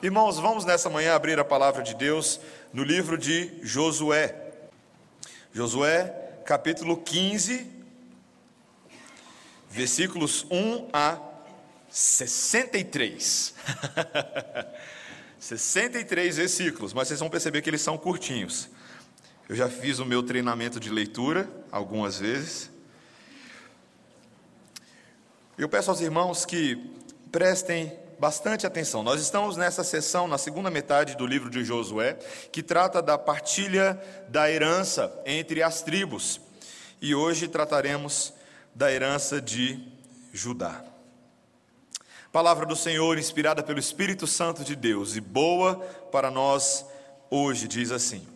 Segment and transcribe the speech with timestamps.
[0.00, 2.40] Irmãos, vamos nessa manhã abrir a palavra de Deus
[2.72, 4.32] no livro de Josué.
[5.52, 6.06] Josué,
[6.46, 7.68] capítulo 15,
[9.68, 11.18] versículos 1 a
[11.90, 13.54] 63.
[15.40, 18.68] 63 versículos, mas vocês vão perceber que eles são curtinhos.
[19.48, 22.70] Eu já fiz o meu treinamento de leitura algumas vezes.
[25.58, 26.88] Eu peço aos irmãos que
[27.32, 29.02] prestem bastante atenção.
[29.02, 32.14] Nós estamos nessa sessão, na segunda metade do livro de Josué,
[32.50, 36.40] que trata da partilha da herança entre as tribos.
[37.00, 38.32] E hoje trataremos
[38.74, 39.80] da herança de
[40.32, 40.84] Judá.
[42.32, 45.76] Palavra do Senhor, inspirada pelo Espírito Santo de Deus e boa
[46.12, 46.84] para nós
[47.30, 48.26] hoje, diz assim: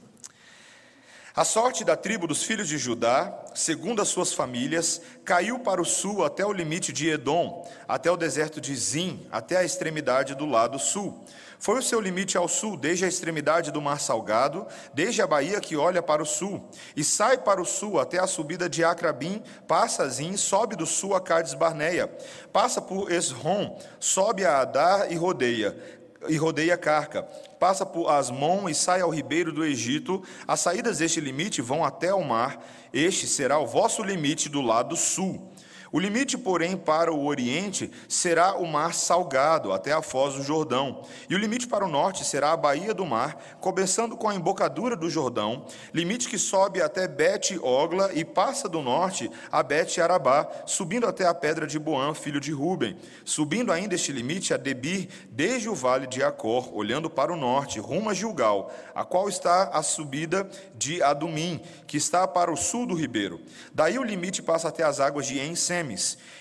[1.34, 5.84] a sorte da tribo dos filhos de Judá, segundo as suas famílias, caiu para o
[5.84, 10.44] sul até o limite de Edom, até o deserto de Zim, até a extremidade do
[10.44, 11.24] lado sul.
[11.58, 15.58] Foi o seu limite ao sul, desde a extremidade do Mar Salgado, desde a baía
[15.58, 19.42] que olha para o sul, e sai para o sul até a subida de Acrabim,
[19.66, 22.08] passa Zim, sobe do sul a Cades Barneia,
[22.52, 27.22] passa por Esrom, sobe a Adar e rodeia e rodeia Carca.
[27.58, 30.22] Passa por Asmon e sai ao ribeiro do Egito.
[30.46, 32.64] As saídas deste limite vão até o mar.
[32.92, 35.52] Este será o vosso limite do lado sul.
[35.92, 41.02] O limite, porém, para o oriente será o mar salgado, até a foz do Jordão.
[41.28, 44.96] E o limite para o norte será a baía do mar, começando com a embocadura
[44.96, 51.26] do Jordão, limite que sobe até Bet-Ogla e passa do norte a Bet-Arabá, subindo até
[51.26, 52.96] a pedra de Boã, filho de Ruben.
[53.22, 57.78] Subindo ainda este limite a Debir, desde o vale de Acor, olhando para o norte,
[57.78, 62.86] rumo a Gilgal, a qual está a subida de Adumim, que está para o sul
[62.86, 63.38] do ribeiro.
[63.74, 65.81] Daí o limite passa até as águas de Ensem,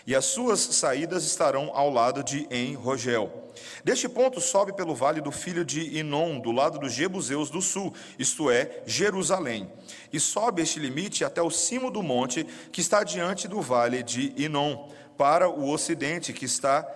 [0.06, 3.52] e as suas saídas estarão ao lado de En-Rogel.
[3.84, 7.94] Deste ponto sobe pelo vale do filho de Inom, do lado dos Jebuseus do sul,
[8.18, 9.72] isto é, Jerusalém,
[10.12, 14.34] e sobe este limite até o cimo do monte que está diante do vale de
[14.38, 16.88] Inom, para o ocidente, que está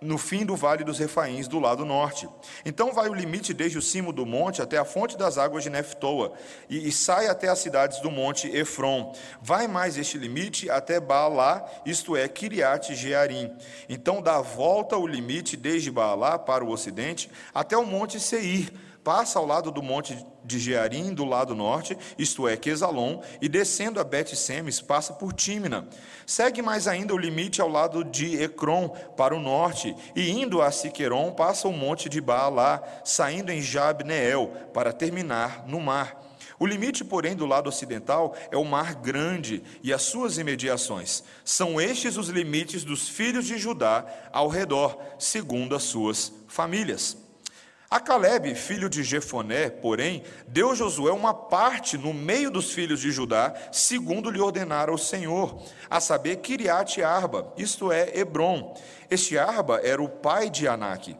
[0.00, 2.28] no fim do vale dos Refaíns, do lado norte.
[2.64, 5.70] Então vai o limite desde o cimo do monte até a fonte das águas de
[5.70, 6.32] Neftoa,
[6.68, 9.14] e, e sai até as cidades do monte Efron.
[9.40, 13.50] Vai mais este limite até Baalá, isto é, Kiriat Jearim.
[13.88, 18.72] Então dá volta o limite desde Baalá para o ocidente até o monte Seir,
[19.02, 23.98] passa ao lado do monte de Jearim, do lado norte, isto é, Quesalon, e descendo
[23.98, 25.88] a Bet-Semes, passa por Tímina.
[26.26, 30.70] Segue mais ainda o limite ao lado de Ecrom, para o norte, e indo a
[30.70, 36.22] Siqueron, passa o monte de Baalá, saindo em Jabneel, para terminar no mar.
[36.58, 41.24] O limite, porém, do lado ocidental é o Mar Grande e as suas imediações.
[41.44, 47.23] São estes os limites dos filhos de Judá ao redor, segundo as suas famílias.
[47.94, 53.12] A Caleb, filho de Jefoné, porém, deu Josué uma parte no meio dos filhos de
[53.12, 58.76] Judá, segundo lhe ordenara o Senhor, a saber, Kiriat Arba, isto é, Hebron.
[59.08, 61.16] Este Arba era o pai de Anak.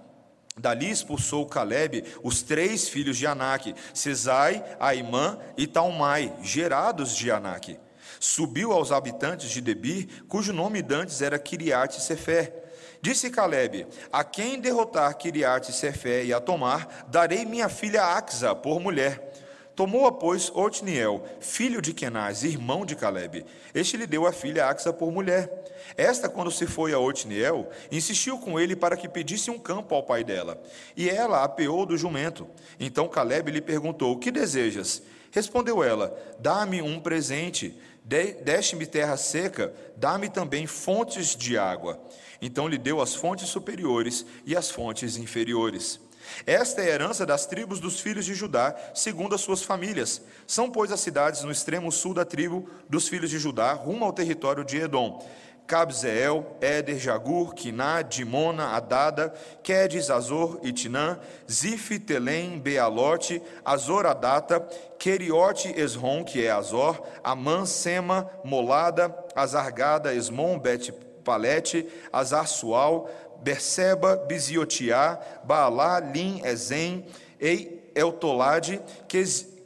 [0.59, 7.79] Dali expulsou Caleb os três filhos de Anak, Cesai, Aimã e Talmai, gerados de Anak.
[8.19, 12.64] Subiu aos habitantes de Debir, cujo nome dantes era Kiriat Sefer
[13.05, 18.81] Disse Caleb: A quem derrotar Kiriat Sefé e a tomar, darei minha filha Axa por
[18.81, 19.31] mulher.
[19.77, 23.45] Tomou-a, pois, Otniel, filho de Kenaz, irmão de Caleb.
[23.75, 25.53] Este lhe deu a filha Axa por mulher.
[25.99, 30.03] Esta, quando se foi a Otniel, insistiu com ele para que pedisse um campo ao
[30.03, 30.59] pai dela.
[30.97, 32.49] E ela apeou do jumento.
[32.81, 35.03] Então Caleb lhe perguntou: Que desejas?
[35.31, 37.79] Respondeu ela: Dá-me um presente.
[38.05, 41.99] Deste-me terra seca, dá-me também fontes de água.
[42.41, 45.99] Então lhe deu as fontes superiores e as fontes inferiores.
[46.47, 50.23] Esta é a herança das tribos dos filhos de Judá, segundo as suas famílias.
[50.47, 54.13] São, pois, as cidades no extremo sul da tribo dos filhos de Judá, rumo ao
[54.13, 55.27] território de Edom.
[55.67, 59.33] Cabzeel, Éder, Jagur, Quiná, Dimona, Adada,
[59.63, 61.19] Quedes, Azor, Itinã,
[61.51, 64.61] Zif, Telém, Bealote, Azor, Adata,
[64.99, 70.93] Queriote, Esrom, que é Azor, Amã, Sema, Molada, Azargada, Esmon, Bet
[71.25, 73.09] Palete, Azar Sual,
[73.43, 77.07] Berseba, Biziotiá, Baalá, Lim, Ezen,
[77.41, 78.83] Ei, Eltolade,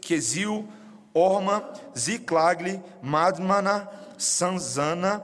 [0.00, 0.68] Quesil,
[1.12, 5.22] Orma, Ziclagle, Madmana, Sanzana,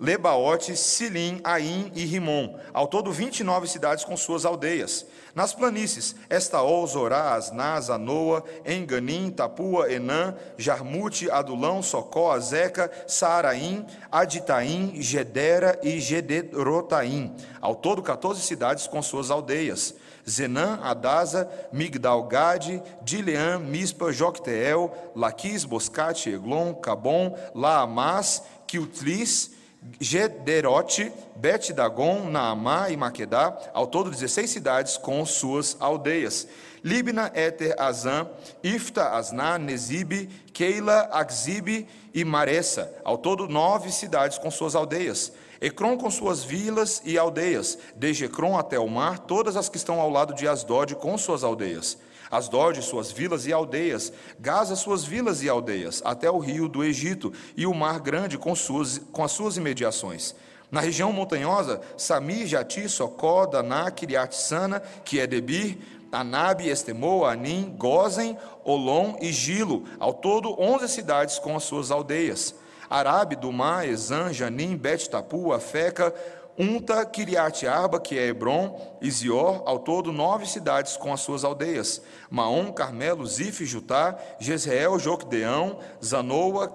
[0.00, 5.04] Lebaote, Silim, Aim e Rimon, ao todo 29 cidades com suas aldeias.
[5.34, 14.94] Nas planícies, Estaol, Zorá, Asnaz, Anoa, Enganim, Tapua, Enã, Jarmute, Adulão, Socó, Azeca, Saaraim, Aditaim,
[15.00, 19.94] Gedera e Gederotaim, ao todo 14 cidades com suas aldeias.
[20.28, 29.59] Zenã, Adasa, Migdalgade, Dileã, Mispa, Jocteel, Laquis, Boscate, Eglon, Cabon, Laamás, Quiltlis,
[29.98, 36.46] Gederote, Bet Dagon, Naamá e Maquedá, ao todo 16 cidades com suas aldeias.
[36.84, 38.28] Libna, Éter, Azã,
[38.62, 45.32] Ifta, Asná, Nezibe, Keila, Akzibe e Maressa, ao todo nove cidades com suas aldeias.
[45.60, 50.00] Ecrom com suas vilas e aldeias, desde Ecrom até o mar, todas as que estão
[50.00, 51.98] ao lado de Asdod com suas aldeias.
[52.30, 57.32] Asdod, suas vilas e aldeias, Gaza, suas vilas e aldeias, até o rio do Egito
[57.56, 60.34] e o mar grande com, suas, com as suas imediações.
[60.70, 65.78] Na região montanhosa, Samir, Jati, Socó, Daná, Kiriat Sana, que é Debir,
[66.12, 72.54] Anabe, Estemou, Anim, Gozen, Olom e Gilo, ao todo onze cidades com as suas aldeias.
[72.88, 76.14] Arabe, Dumá, Ezan, Janim, Bet Tapu, Afeca,
[76.58, 81.44] Unta, Kiriat Arba, que é Hebron, e Zior, ao todo nove cidades com as suas
[81.44, 82.02] aldeias.
[82.28, 86.68] Maom, Carmelo, Zif, Jutá, Jezreel, Joquedeão, Zanoa,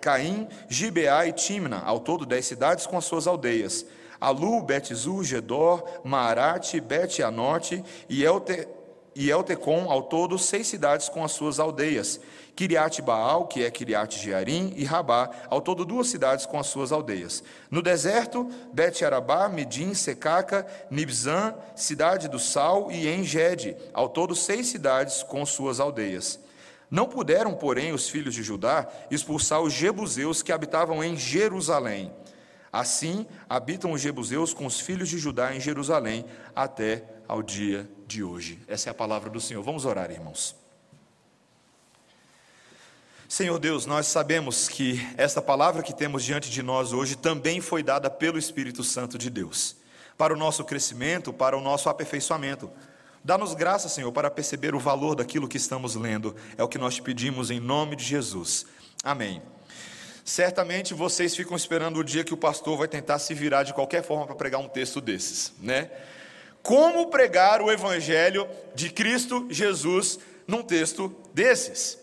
[0.00, 3.86] Caim, Gibeá e Timna, ao todo dez cidades com as suas aldeias.
[4.20, 8.24] Alu, Betzu, Gedor, Maarate, Bet-Anote e
[9.30, 12.20] Eltecom, ao todo seis cidades com as suas aldeias.
[12.54, 16.92] Kiriat Baal, que é Kiriat Jearim, e Rabá, ao todo duas cidades com as suas
[16.92, 17.42] aldeias.
[17.70, 24.68] No deserto, Bet Arabá, Medim, Secaca, Nibzan, cidade do Sal, e Engede, ao todo seis
[24.68, 26.38] cidades com suas aldeias.
[26.90, 32.12] Não puderam, porém, os filhos de Judá expulsar os jebuseus que habitavam em Jerusalém.
[32.72, 38.22] Assim habitam os jebuseus com os filhos de Judá em Jerusalém até ao dia de
[38.22, 38.58] hoje.
[38.66, 39.62] Essa é a palavra do Senhor.
[39.62, 40.54] Vamos orar, irmãos.
[43.28, 47.82] Senhor Deus, nós sabemos que esta palavra que temos diante de nós hoje também foi
[47.82, 49.76] dada pelo Espírito Santo de Deus,
[50.16, 52.70] para o nosso crescimento, para o nosso aperfeiçoamento.
[53.24, 56.36] Dá-nos graça, Senhor, para perceber o valor daquilo que estamos lendo.
[56.56, 58.64] É o que nós te pedimos em nome de Jesus.
[59.02, 59.42] Amém.
[60.24, 64.04] Certamente vocês ficam esperando o dia que o pastor vai tentar se virar de qualquer
[64.04, 65.90] forma para pregar um texto desses, né?
[66.66, 70.18] Como pregar o evangelho de Cristo Jesus
[70.48, 71.96] num texto desses?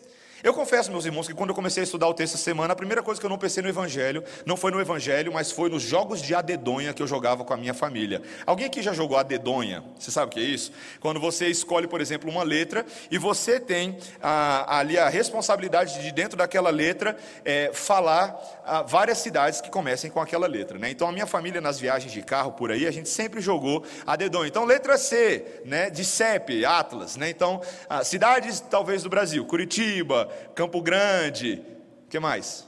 [0.44, 2.76] Eu confesso, meus irmãos, que quando eu comecei a estudar o texto essa semana, a
[2.76, 5.82] primeira coisa que eu não pensei no Evangelho, não foi no Evangelho, mas foi nos
[5.82, 8.22] jogos de adedonha que eu jogava com a minha família.
[8.46, 9.86] Alguém aqui já jogou adedonha?
[9.98, 10.74] Você sabe o que é isso?
[11.00, 16.12] Quando você escolhe, por exemplo, uma letra e você tem ah, ali a responsabilidade de,
[16.12, 18.38] dentro daquela letra, é, falar
[18.86, 20.78] várias cidades que comecem com aquela letra.
[20.78, 20.90] Né?
[20.90, 24.50] Então, a minha família, nas viagens de carro por aí, a gente sempre jogou adedonha.
[24.50, 27.16] Então, letra C, né, de CEP, Atlas.
[27.16, 27.30] Né?
[27.30, 27.62] Então,
[28.04, 31.62] cidades talvez do Brasil, Curitiba, Campo Grande,
[32.06, 32.68] o que mais?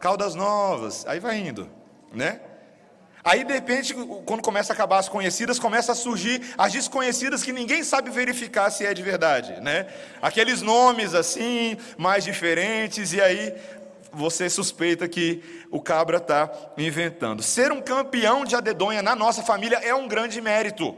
[0.00, 1.68] Caldas Novas, aí vai indo,
[2.12, 2.40] né?
[3.26, 3.92] Aí, de repente,
[4.24, 8.70] quando começa a acabar as conhecidas, começa a surgir as desconhecidas que ninguém sabe verificar
[8.70, 9.88] se é de verdade, né?
[10.22, 13.52] Aqueles nomes assim, mais diferentes, e aí
[14.12, 16.48] você suspeita que o cabra está
[16.78, 17.42] inventando.
[17.42, 20.96] Ser um campeão de adedonha na nossa família é um grande mérito.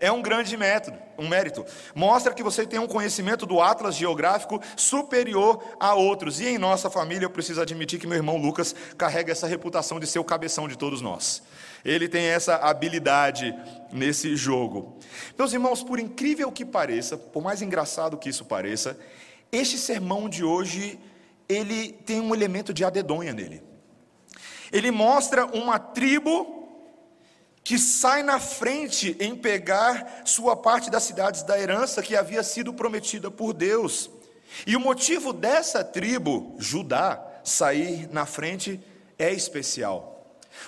[0.00, 1.64] É um grande método, um mérito.
[1.94, 6.40] Mostra que você tem um conhecimento do atlas geográfico superior a outros.
[6.40, 10.06] E em nossa família, eu preciso admitir que meu irmão Lucas carrega essa reputação de
[10.06, 11.42] ser o cabeção de todos nós.
[11.84, 13.54] Ele tem essa habilidade
[13.92, 14.98] nesse jogo.
[15.38, 18.98] Meus irmãos, por incrível que pareça, por mais engraçado que isso pareça,
[19.52, 20.98] este sermão de hoje,
[21.46, 23.62] ele tem um elemento de adedonha nele.
[24.72, 26.59] Ele mostra uma tribo
[27.62, 32.72] que sai na frente em pegar sua parte das cidades da herança que havia sido
[32.72, 34.10] prometida por Deus.
[34.66, 38.80] E o motivo dessa tribo, Judá, sair na frente
[39.18, 40.10] é especial.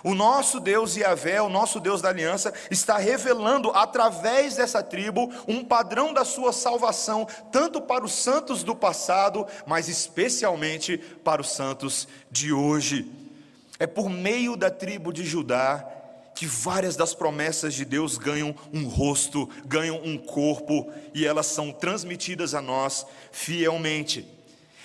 [0.03, 5.65] O nosso Deus Yahvé, o nosso Deus da aliança, está revelando através dessa tribo um
[5.65, 12.09] padrão da sua salvação, tanto para os santos do passado, mas especialmente para os santos
[12.31, 13.11] de hoje.
[13.79, 16.02] É por meio da tribo de Judá
[16.35, 21.73] que várias das promessas de Deus ganham um rosto, ganham um corpo e elas são
[21.73, 24.27] transmitidas a nós fielmente.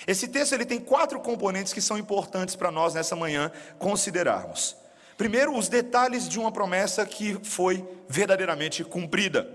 [0.05, 4.75] Esse texto ele tem quatro componentes que são importantes para nós nessa manhã considerarmos.
[5.17, 9.49] Primeiro, os detalhes de uma promessa que foi verdadeiramente cumprida.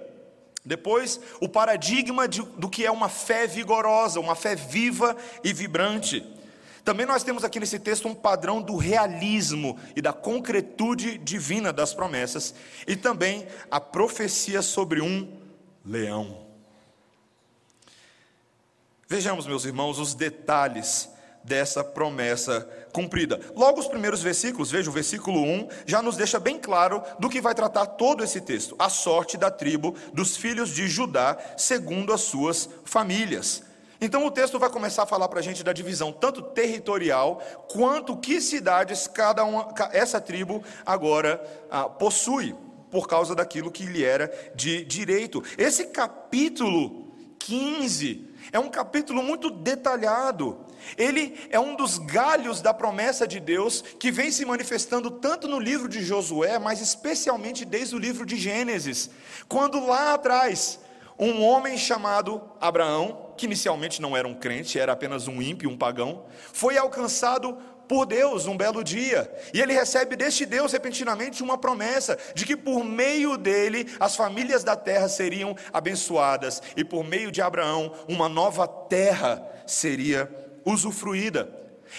[0.64, 6.24] Depois, o paradigma de, do que é uma fé vigorosa, uma fé viva e vibrante.
[6.84, 11.94] Também nós temos aqui nesse texto um padrão do realismo e da concretude divina das
[11.94, 12.54] promessas,
[12.86, 15.28] e também a profecia sobre um
[15.84, 16.46] leão.
[19.08, 21.08] Vejamos, meus irmãos, os detalhes
[21.44, 23.40] dessa promessa cumprida.
[23.54, 27.40] Logo, os primeiros versículos, veja o versículo 1, já nos deixa bem claro do que
[27.40, 32.22] vai tratar todo esse texto: a sorte da tribo dos filhos de Judá, segundo as
[32.22, 33.62] suas famílias.
[34.04, 37.40] Então, o texto vai começar a falar para a gente da divisão tanto territorial
[37.70, 41.40] quanto que cidades cada uma, essa tribo agora
[41.70, 42.52] ah, possui,
[42.90, 45.40] por causa daquilo que lhe era de direito.
[45.56, 50.66] Esse capítulo 15 é um capítulo muito detalhado.
[50.98, 55.60] Ele é um dos galhos da promessa de Deus que vem se manifestando tanto no
[55.60, 59.10] livro de Josué, mas especialmente desde o livro de Gênesis,
[59.46, 60.80] quando lá atrás
[61.16, 65.76] um homem chamado Abraão, que inicialmente não era um crente, era apenas um ímpio, um
[65.76, 67.58] pagão, foi alcançado
[67.88, 72.56] por Deus um belo dia, e ele recebe deste Deus repentinamente uma promessa de que
[72.56, 78.28] por meio dele as famílias da terra seriam abençoadas, e por meio de Abraão uma
[78.28, 80.30] nova terra seria
[80.64, 81.52] usufruída.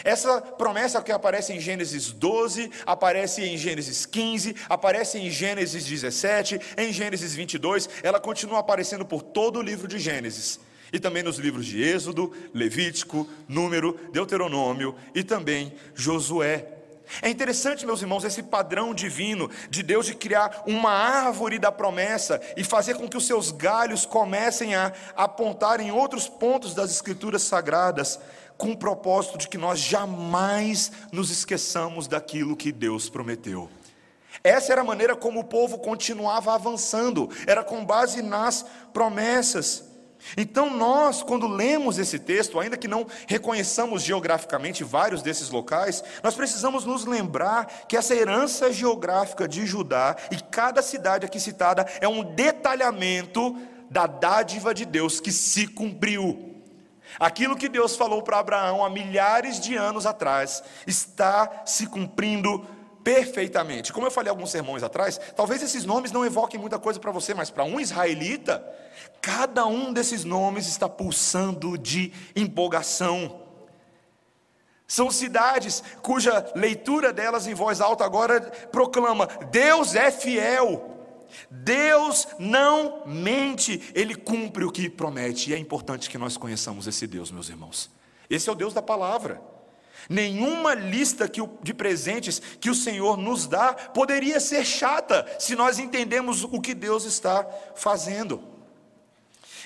[0.05, 6.57] Essa promessa que aparece em Gênesis 12, aparece em Gênesis 15, aparece em Gênesis 17,
[6.77, 10.57] em Gênesis 22, ela continua aparecendo por todo o livro de Gênesis.
[10.93, 16.67] E também nos livros de Êxodo, Levítico, Número, Deuteronômio e também Josué.
[17.21, 22.39] É interessante, meus irmãos, esse padrão divino de Deus de criar uma árvore da promessa
[22.55, 27.41] e fazer com que os seus galhos comecem a apontar em outros pontos das Escrituras
[27.41, 28.19] sagradas,
[28.57, 33.69] com o propósito de que nós jamais nos esqueçamos daquilo que Deus prometeu.
[34.43, 39.92] Essa era a maneira como o povo continuava avançando, era com base nas promessas.
[40.37, 46.35] Então, nós, quando lemos esse texto, ainda que não reconheçamos geograficamente vários desses locais, nós
[46.35, 52.07] precisamos nos lembrar que essa herança geográfica de Judá e cada cidade aqui citada é
[52.07, 53.55] um detalhamento
[53.89, 56.53] da dádiva de Deus que se cumpriu.
[57.19, 62.65] Aquilo que Deus falou para Abraão há milhares de anos atrás está se cumprindo
[63.03, 63.91] perfeitamente.
[63.91, 67.33] Como eu falei alguns sermões atrás, talvez esses nomes não evoquem muita coisa para você,
[67.33, 68.65] mas para um israelita,
[69.23, 73.39] Cada um desses nomes está pulsando de empolgação.
[74.85, 80.89] São cidades cuja leitura delas em voz alta agora proclama: Deus é fiel.
[81.49, 87.07] Deus não mente, Ele cumpre o que promete, e é importante que nós conheçamos esse
[87.07, 87.89] Deus, meus irmãos.
[88.29, 89.41] Esse é o Deus da palavra.
[90.09, 91.31] Nenhuma lista
[91.63, 96.73] de presentes que o Senhor nos dá poderia ser chata se nós entendemos o que
[96.73, 98.52] Deus está fazendo.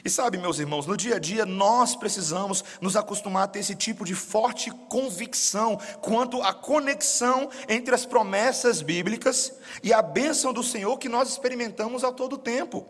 [0.08, 3.76] E sabe, meus irmãos, no dia a dia nós precisamos nos acostumar a ter esse
[3.76, 9.52] tipo de forte convicção quanto à conexão entre as promessas bíblicas
[9.84, 12.88] e a bênção do Senhor que nós experimentamos a todo tempo.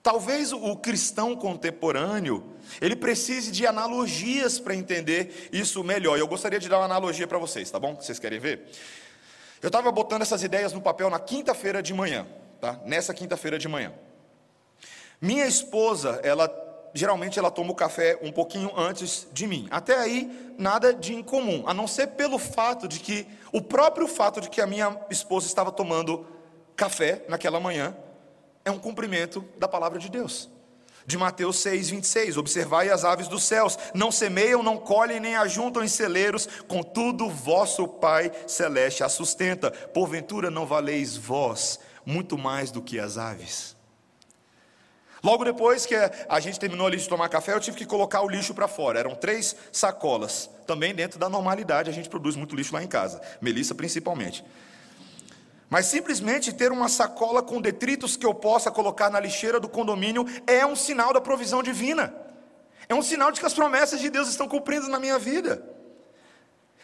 [0.00, 6.20] Talvez o cristão contemporâneo, ele precise de analogias para entender isso melhor.
[6.20, 7.96] Eu gostaria de dar uma analogia para vocês, tá bom?
[7.96, 8.70] Vocês querem ver?
[9.60, 12.28] Eu estava botando essas ideias no papel na quinta-feira de manhã,
[12.60, 12.80] tá?
[12.86, 13.92] Nessa quinta-feira de manhã.
[15.20, 16.48] Minha esposa, ela
[16.96, 19.68] geralmente ela toma o café um pouquinho antes de mim.
[19.70, 24.40] Até aí nada de incomum, a não ser pelo fato de que o próprio fato
[24.40, 26.26] de que a minha esposa estava tomando
[26.74, 27.94] café naquela manhã
[28.64, 30.48] é um cumprimento da palavra de Deus.
[31.06, 35.84] De Mateus 6, 26, observai as aves dos céus, não semeiam, não colhem, nem ajuntam
[35.84, 42.82] em celeiros, contudo vosso Pai Celeste a sustenta, porventura não valeis vós muito mais do
[42.82, 43.75] que as aves?
[45.26, 45.96] Logo depois que
[46.28, 49.00] a gente terminou ali de tomar café, eu tive que colocar o lixo para fora.
[49.00, 50.48] Eram três sacolas.
[50.64, 53.20] Também dentro da normalidade, a gente produz muito lixo lá em casa.
[53.40, 54.44] Melissa principalmente.
[55.68, 60.24] Mas simplesmente ter uma sacola com detritos que eu possa colocar na lixeira do condomínio
[60.46, 62.14] é um sinal da provisão divina.
[62.88, 65.60] É um sinal de que as promessas de Deus estão cumprindo na minha vida.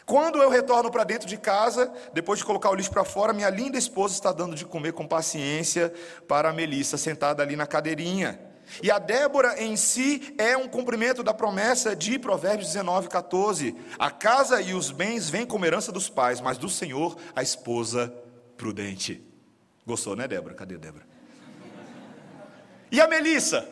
[0.05, 3.49] Quando eu retorno para dentro de casa, depois de colocar o lixo para fora, minha
[3.49, 5.93] linda esposa está dando de comer com paciência
[6.27, 8.39] para a Melissa, sentada ali na cadeirinha.
[8.81, 13.75] E a Débora em si é um cumprimento da promessa de Provérbios 19, 14.
[13.99, 18.13] A casa e os bens vêm como herança dos pais, mas do Senhor a esposa
[18.57, 19.23] prudente.
[19.85, 20.55] Gostou, né, Débora?
[20.55, 21.05] Cadê Débora?
[22.91, 23.67] E a Melissa?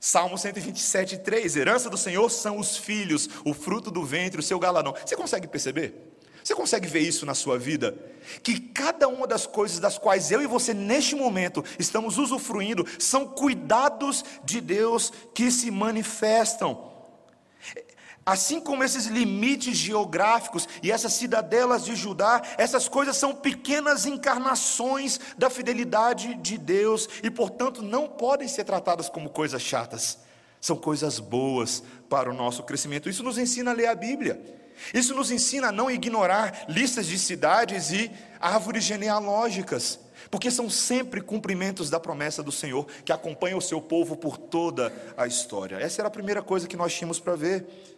[0.00, 4.58] Salmo 127, 3: Herança do Senhor são os filhos, o fruto do ventre, o seu
[4.58, 4.94] galadão.
[5.04, 6.16] Você consegue perceber?
[6.46, 7.98] Você consegue ver isso na sua vida?
[8.40, 13.26] Que cada uma das coisas das quais eu e você neste momento estamos usufruindo são
[13.26, 16.95] cuidados de Deus que se manifestam.
[18.26, 25.20] Assim como esses limites geográficos e essas cidadelas de Judá, essas coisas são pequenas encarnações
[25.38, 30.18] da fidelidade de Deus e, portanto, não podem ser tratadas como coisas chatas.
[30.60, 33.08] São coisas boas para o nosso crescimento.
[33.08, 34.42] Isso nos ensina a ler a Bíblia.
[34.92, 40.00] Isso nos ensina a não ignorar listas de cidades e árvores genealógicas,
[40.32, 44.92] porque são sempre cumprimentos da promessa do Senhor que acompanha o seu povo por toda
[45.16, 45.76] a história.
[45.76, 47.94] Essa era a primeira coisa que nós tínhamos para ver.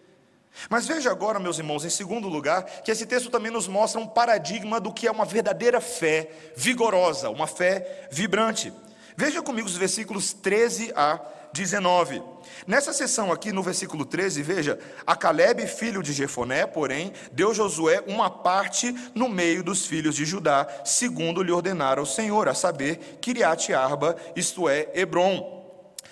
[0.68, 4.06] Mas veja agora, meus irmãos, em segundo lugar, que esse texto também nos mostra um
[4.06, 8.72] paradigma do que é uma verdadeira fé vigorosa, uma fé vibrante.
[9.16, 11.20] Veja comigo os versículos 13 a
[11.52, 12.22] 19.
[12.66, 18.02] Nessa sessão aqui, no versículo 13, veja: A Caleb, filho de Jefoné, porém, deu Josué
[18.06, 23.18] uma parte no meio dos filhos de Judá, segundo lhe ordenara o Senhor, a saber,
[23.20, 25.56] Kiriat Arba, isto é, Hebron.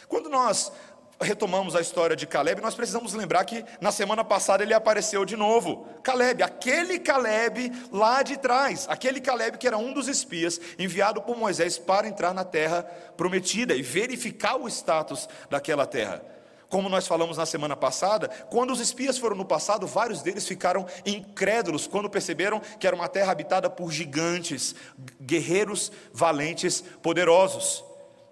[0.09, 0.73] Quando nós
[1.21, 5.37] retomamos a história de Caleb, nós precisamos lembrar que na semana passada ele apareceu de
[5.37, 5.87] novo.
[6.03, 11.37] Caleb, aquele Caleb lá de trás, aquele Caleb que era um dos espias enviado por
[11.37, 12.83] Moisés para entrar na terra
[13.17, 16.23] prometida e verificar o status daquela terra.
[16.69, 20.85] Como nós falamos na semana passada, quando os espias foram no passado, vários deles ficaram
[21.07, 24.75] incrédulos quando perceberam que era uma terra habitada por gigantes,
[25.21, 27.85] guerreiros valentes, poderosos.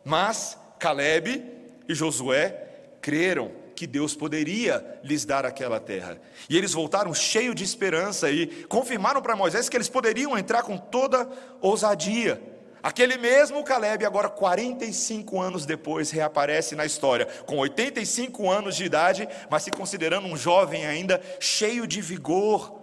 [0.04, 1.44] Mas Caleb
[1.88, 2.63] e Josué
[3.04, 6.18] creram que Deus poderia lhes dar aquela terra.
[6.48, 10.78] E eles voltaram cheios de esperança e confirmaram para Moisés que eles poderiam entrar com
[10.78, 11.28] toda
[11.60, 12.40] ousadia.
[12.82, 19.28] Aquele mesmo Caleb, agora 45 anos depois, reaparece na história, com 85 anos de idade,
[19.50, 22.80] mas se considerando um jovem ainda cheio de vigor.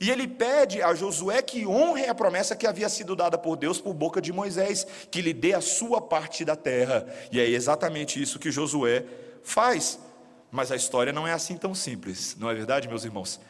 [0.00, 3.80] E ele pede a Josué que honre a promessa que havia sido dada por Deus
[3.80, 7.06] por boca de Moisés, que lhe dê a sua parte da terra.
[7.30, 9.04] E é exatamente isso que Josué
[9.42, 9.98] Faz.
[10.50, 13.40] Mas a história não é assim tão simples, não é verdade, meus irmãos?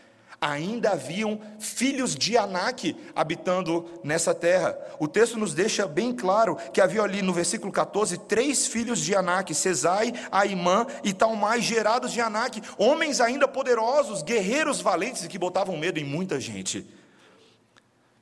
[0.41, 4.77] Ainda haviam filhos de Anak habitando nessa terra.
[4.99, 9.15] O texto nos deixa bem claro que havia ali no versículo 14 três filhos de
[9.15, 15.77] Anak, Cesai, Aimã e Talmai, gerados de Anak, homens ainda poderosos, guerreiros valentes que botavam
[15.77, 16.85] medo em muita gente.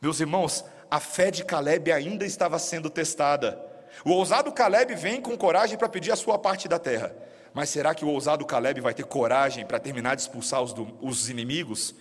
[0.00, 3.58] Meus irmãos, a fé de Caleb ainda estava sendo testada.
[4.04, 7.14] O ousado Caleb vem com coragem para pedir a sua parte da terra.
[7.52, 10.96] Mas será que o ousado Caleb vai ter coragem para terminar de expulsar os, do,
[11.00, 11.94] os inimigos?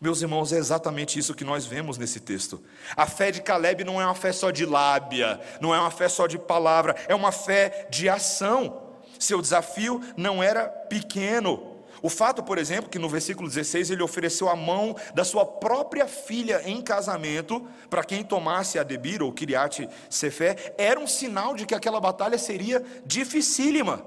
[0.00, 2.62] Meus irmãos, é exatamente isso que nós vemos nesse texto.
[2.96, 6.08] A fé de Caleb não é uma fé só de lábia, não é uma fé
[6.08, 8.82] só de palavra, é uma fé de ação.
[9.18, 11.76] Seu desafio não era pequeno.
[12.02, 16.06] O fato, por exemplo, que no versículo 16 ele ofereceu a mão da sua própria
[16.06, 21.66] filha em casamento para quem tomasse a Debir ou Kiriat Sefé, era um sinal de
[21.66, 24.02] que aquela batalha seria dificílima.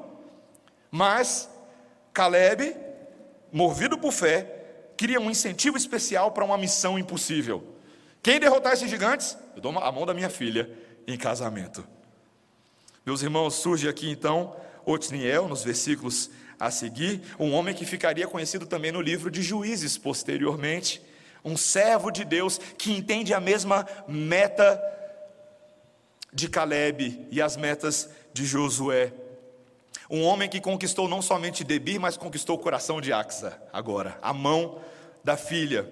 [0.96, 1.50] Mas
[2.14, 2.78] Caleb,
[3.52, 4.46] movido por fé,
[4.96, 7.64] queria um incentivo especial para uma missão impossível.
[8.22, 9.36] Quem derrotar esses gigantes?
[9.56, 10.70] Eu dou a mão da minha filha
[11.08, 11.84] em casamento.
[13.04, 16.30] Meus irmãos, surge aqui então Otniel, nos versículos
[16.60, 21.02] a seguir, um homem que ficaria conhecido também no livro de Juízes posteriormente,
[21.44, 24.80] um servo de Deus que entende a mesma meta
[26.32, 29.23] de Caleb e as metas de Josué.
[30.14, 34.32] Um homem que conquistou não somente Debir, mas conquistou o coração de Axa, agora, a
[34.32, 34.80] mão
[35.24, 35.92] da filha.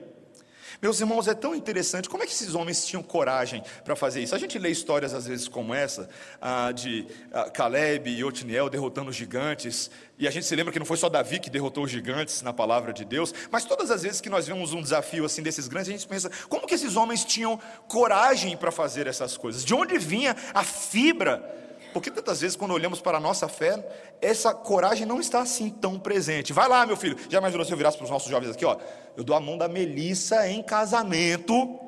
[0.80, 4.36] Meus irmãos, é tão interessante como é que esses homens tinham coragem para fazer isso.
[4.36, 6.08] A gente lê histórias às vezes como essa,
[6.40, 10.86] ah, de ah, Caleb e Otniel derrotando gigantes, e a gente se lembra que não
[10.86, 14.22] foi só Davi que derrotou os gigantes na palavra de Deus, mas todas as vezes
[14.22, 17.26] que nós vemos um desafio assim desses grandes, a gente pensa, como que esses homens
[17.26, 19.66] tinham coragem para fazer essas coisas?
[19.66, 21.60] De onde vinha a fibra
[21.94, 23.86] porque tantas vezes, quando olhamos para a nossa fé,
[24.22, 26.54] essa coragem não está assim tão presente.
[26.54, 27.18] Vai lá, meu filho.
[27.30, 28.78] Já imaginou se eu virasse para os nossos jovens aqui, ó?
[29.16, 31.80] Eu dou a mão da Melissa em casamento,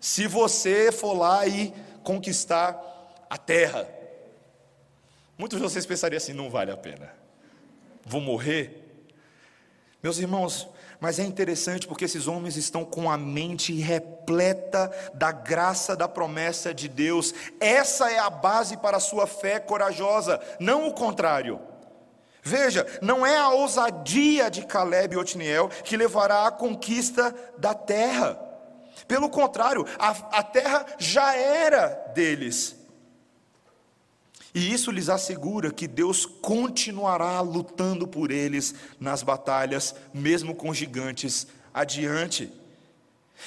[0.00, 1.72] se você for lá e
[2.02, 2.80] conquistar
[3.28, 3.88] a terra.
[5.36, 7.12] Muitos de vocês pensariam assim: não vale a pena.
[8.04, 8.82] Vou morrer.
[10.02, 10.68] Meus irmãos,
[11.00, 16.72] mas é interessante porque esses homens estão com a mente repleta da graça da promessa
[16.72, 17.34] de Deus.
[17.60, 21.60] Essa é a base para a sua fé corajosa, não o contrário.
[22.42, 28.40] Veja, não é a ousadia de Caleb e Otniel que levará à conquista da terra.
[29.08, 32.85] Pelo contrário, a, a terra já era deles.
[34.56, 41.46] E isso lhes assegura que Deus continuará lutando por eles nas batalhas, mesmo com gigantes
[41.74, 42.50] adiante.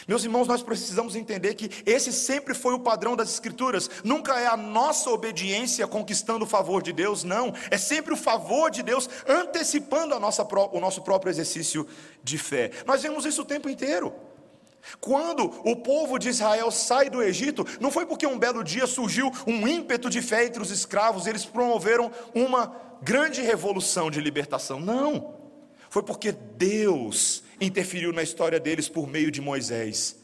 [0.07, 3.89] Meus irmãos, nós precisamos entender que esse sempre foi o padrão das Escrituras.
[4.03, 7.55] Nunca é a nossa obediência conquistando o favor de Deus, não.
[7.71, 11.87] É sempre o favor de Deus antecipando nossa, o nosso próprio exercício
[12.23, 12.69] de fé.
[12.85, 14.13] Nós vemos isso o tempo inteiro.
[14.99, 19.31] Quando o povo de Israel sai do Egito, não foi porque um belo dia surgiu
[19.45, 24.79] um ímpeto de fé entre os escravos, eles promoveram uma grande revolução de libertação.
[24.79, 25.35] Não.
[25.89, 30.17] Foi porque Deus interferiu na história deles por meio de Moisés.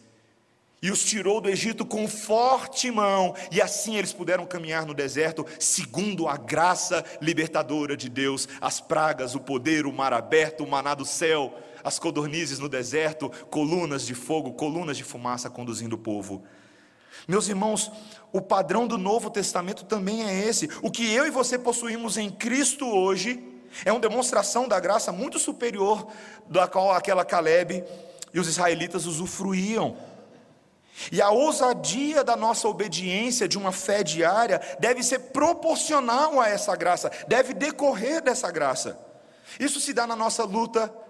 [0.81, 5.43] E os tirou do Egito com forte mão, e assim eles puderam caminhar no deserto,
[5.57, 10.93] segundo a graça libertadora de Deus, as pragas, o poder, o mar aberto, o maná
[10.93, 16.43] do céu, as codornizes no deserto, colunas de fogo, colunas de fumaça conduzindo o povo.
[17.27, 17.91] Meus irmãos,
[18.33, 20.67] o padrão do Novo Testamento também é esse.
[20.81, 25.37] O que eu e você possuímos em Cristo hoje é uma demonstração da graça muito
[25.37, 26.07] superior
[26.47, 27.83] da qual aquela Caleb
[28.33, 29.95] e os israelitas usufruíam.
[31.11, 36.75] E a ousadia da nossa obediência, de uma fé diária, deve ser proporcional a essa
[36.75, 38.97] graça, deve decorrer dessa graça.
[39.59, 41.04] Isso se dá na nossa luta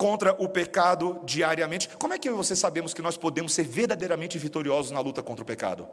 [0.00, 1.86] contra o pecado diariamente.
[1.98, 5.46] Como é que você sabemos que nós podemos ser verdadeiramente vitoriosos na luta contra o
[5.46, 5.86] pecado?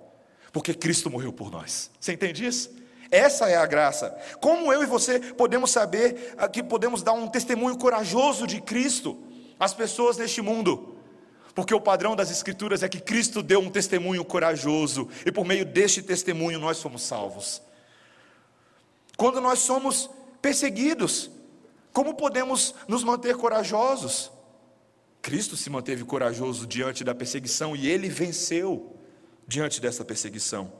[0.54, 1.92] Porque Cristo morreu por nós.
[2.00, 2.74] Você entende isso?
[3.12, 4.18] Essa é a graça.
[4.40, 9.22] Como eu e você podemos saber ah, que podemos dar um testemunho corajoso de Cristo
[9.60, 10.96] às pessoas neste mundo?
[11.54, 15.66] Porque o padrão das Escrituras é que Cristo deu um testemunho corajoso e por meio
[15.66, 17.62] deste testemunho nós somos salvos.
[19.18, 20.10] Quando nós somos
[20.42, 21.30] perseguidos,
[21.98, 24.32] como podemos nos manter corajosos?
[25.20, 28.96] Cristo se manteve corajoso diante da perseguição e ele venceu
[29.48, 30.72] diante dessa perseguição.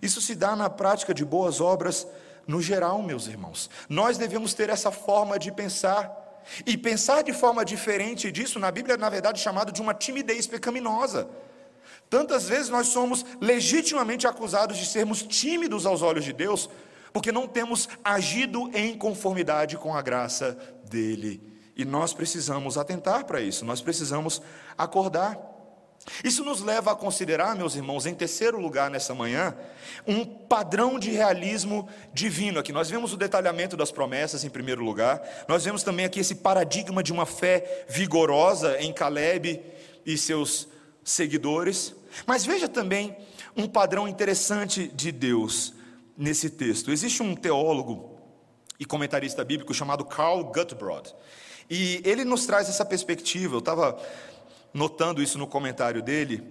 [0.00, 2.06] Isso se dá na prática de boas obras
[2.46, 3.68] no geral, meus irmãos.
[3.88, 6.44] Nós devemos ter essa forma de pensar.
[6.64, 10.46] E pensar de forma diferente disso, na Bíblia, na verdade, é chamado de uma timidez
[10.46, 11.28] pecaminosa.
[12.08, 16.70] Tantas vezes nós somos legitimamente acusados de sermos tímidos aos olhos de Deus,
[17.16, 21.42] porque não temos agido em conformidade com a graça dEle.
[21.74, 24.42] E nós precisamos atentar para isso, nós precisamos
[24.76, 25.34] acordar.
[26.22, 29.56] Isso nos leva a considerar, meus irmãos, em terceiro lugar nessa manhã,
[30.06, 32.60] um padrão de realismo divino.
[32.60, 36.34] Aqui nós vemos o detalhamento das promessas em primeiro lugar, nós vemos também aqui esse
[36.34, 39.64] paradigma de uma fé vigorosa em Caleb
[40.04, 40.68] e seus
[41.02, 41.94] seguidores.
[42.26, 43.16] Mas veja também
[43.56, 45.75] um padrão interessante de Deus
[46.16, 46.90] nesse texto.
[46.90, 48.18] Existe um teólogo
[48.78, 51.14] e comentarista bíblico chamado Carl Gutbrod,
[51.68, 53.56] e ele nos traz essa perspectiva.
[53.56, 53.98] Eu estava
[54.72, 56.42] notando isso no comentário dele,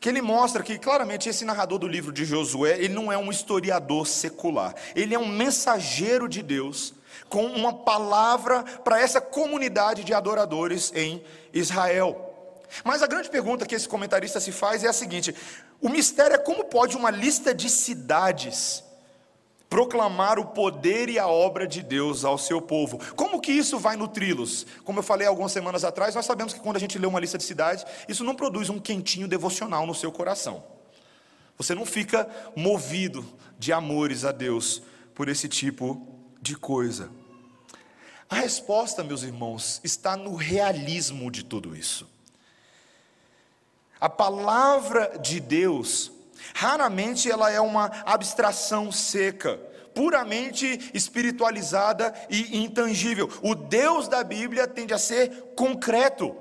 [0.00, 3.30] que ele mostra que claramente esse narrador do livro de Josué, ele não é um
[3.30, 6.94] historiador secular, ele é um mensageiro de Deus
[7.28, 12.24] com uma palavra para essa comunidade de adoradores em Israel.
[12.84, 15.34] Mas a grande pergunta que esse comentarista se faz é a seguinte:
[15.80, 18.84] o mistério é como pode uma lista de cidades
[19.68, 22.98] proclamar o poder e a obra de Deus ao seu povo.
[23.14, 24.66] Como que isso vai nutri-los?
[24.84, 27.36] Como eu falei algumas semanas atrás, nós sabemos que quando a gente lê uma lista
[27.36, 30.64] de cidades, isso não produz um quentinho devocional no seu coração.
[31.56, 33.24] Você não fica movido
[33.58, 34.82] de amores a Deus
[35.14, 36.06] por esse tipo
[36.40, 37.10] de coisa.
[38.30, 42.08] A resposta, meus irmãos, está no realismo de tudo isso.
[44.00, 46.12] A palavra de Deus
[46.54, 49.58] Raramente ela é uma abstração seca,
[49.94, 53.28] puramente espiritualizada e intangível.
[53.42, 56.34] O Deus da Bíblia tende a ser concreto.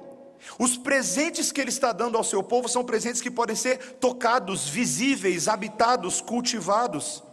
[0.60, 4.68] Os presentes que ele está dando ao seu povo são presentes que podem ser tocados,
[4.68, 7.24] visíveis, habitados, cultivados.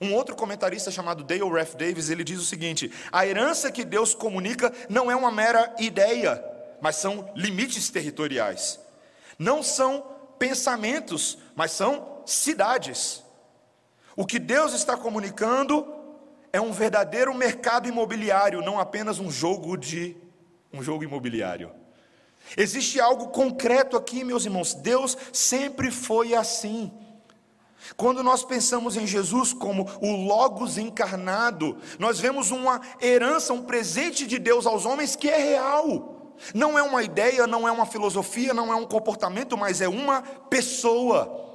[0.00, 4.14] Um outro comentarista chamado Dale Ref Davis, ele diz o seguinte: a herança que Deus
[4.14, 6.42] comunica não é uma mera ideia,
[6.80, 8.80] mas são limites territoriais.
[9.38, 10.11] Não são
[10.42, 13.22] pensamentos, mas são cidades.
[14.16, 15.86] O que Deus está comunicando
[16.52, 20.16] é um verdadeiro mercado imobiliário, não apenas um jogo de
[20.72, 21.70] um jogo imobiliário.
[22.56, 24.74] Existe algo concreto aqui, meus irmãos.
[24.74, 26.92] Deus sempre foi assim.
[27.96, 34.26] Quando nós pensamos em Jesus como o Logos encarnado, nós vemos uma herança, um presente
[34.26, 36.21] de Deus aos homens que é real.
[36.54, 40.22] Não é uma ideia, não é uma filosofia, não é um comportamento, mas é uma
[40.22, 41.50] pessoa.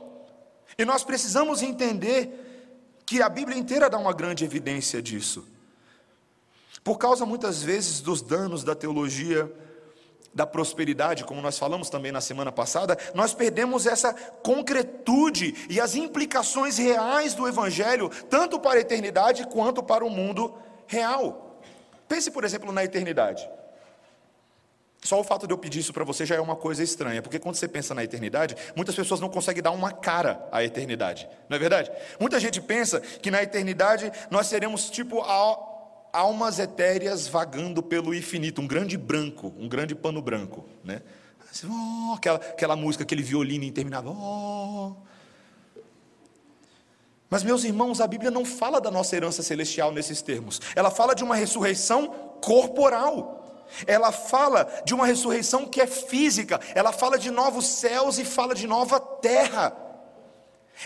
[0.78, 5.47] E nós precisamos entender que a Bíblia inteira dá uma grande evidência disso.
[6.84, 9.52] Por causa muitas vezes dos danos da teologia
[10.34, 15.95] da prosperidade, como nós falamos também na semana passada, nós perdemos essa concretude e as
[15.95, 20.54] implicações reais do Evangelho, tanto para a eternidade quanto para o mundo
[20.86, 21.60] real.
[22.08, 23.50] Pense, por exemplo, na eternidade.
[25.08, 27.39] Só o fato de eu pedir isso para você já é uma coisa estranha, porque
[27.39, 31.56] quando você pensa na eternidade, muitas pessoas não conseguem dar uma cara à eternidade, não
[31.56, 31.89] é verdade?
[32.20, 35.24] Muita gente pensa que na eternidade nós seremos tipo
[36.12, 41.02] almas etéreas vagando pelo infinito, um grande branco, um grande pano branco, né?
[41.63, 44.12] Oh, aquela, aquela música, aquele violino interminável.
[44.12, 44.91] Oh.
[47.30, 50.60] Mas, meus irmãos, a Bíblia não fala da nossa herança celestial nesses termos.
[50.76, 52.10] Ela fala de uma ressurreição
[52.41, 53.37] corporal.
[53.86, 58.56] Ela fala de uma ressurreição que é física, ela fala de novos céus e fala
[58.56, 59.75] de nova terra.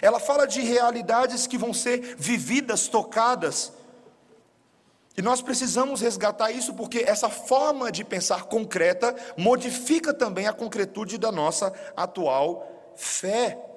[0.01, 3.73] Ela fala de realidades que vão ser vividas, tocadas.
[5.17, 11.17] E nós precisamos resgatar isso porque essa forma de pensar concreta modifica também a concretude
[11.17, 13.70] da nossa atual fé.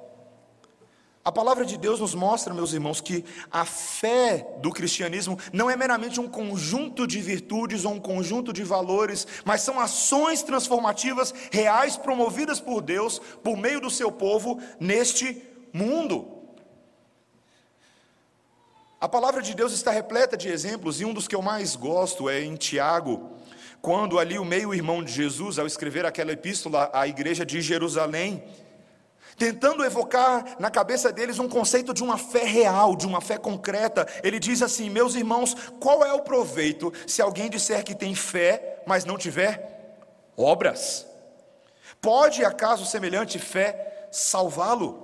[1.24, 5.76] A palavra de Deus nos mostra, meus irmãos, que a fé do cristianismo não é
[5.76, 11.96] meramente um conjunto de virtudes ou um conjunto de valores, mas são ações transformativas reais
[11.96, 16.28] promovidas por Deus por meio do seu povo neste mundo.
[19.00, 22.28] A palavra de Deus está repleta de exemplos, e um dos que eu mais gosto
[22.28, 23.30] é em Tiago,
[23.80, 28.44] quando ali o meio-irmão de Jesus, ao escrever aquela epístola à igreja de Jerusalém,
[29.36, 34.06] tentando evocar na cabeça deles um conceito de uma fé real, de uma fé concreta.
[34.22, 38.82] Ele diz assim: Meus irmãos, qual é o proveito se alguém disser que tem fé,
[38.86, 39.96] mas não tiver
[40.36, 41.06] obras?
[42.00, 45.03] Pode acaso semelhante fé salvá-lo?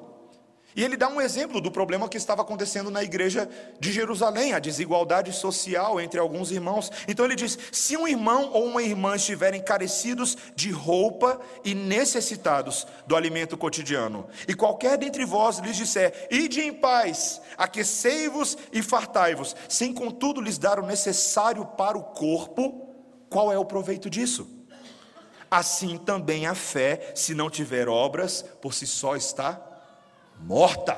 [0.74, 3.48] E ele dá um exemplo do problema que estava acontecendo na igreja
[3.80, 6.90] de Jerusalém, a desigualdade social entre alguns irmãos.
[7.08, 12.86] Então ele diz: se um irmão ou uma irmã estiverem carecidos de roupa e necessitados
[13.06, 19.56] do alimento cotidiano, e qualquer dentre vós lhes disser: ide em paz, aquecei-vos e fartai-vos,
[19.68, 22.94] sem contudo lhes dar o necessário para o corpo,
[23.28, 24.48] qual é o proveito disso?
[25.50, 29.69] Assim também a fé, se não tiver obras, por si só está
[30.40, 30.96] morta.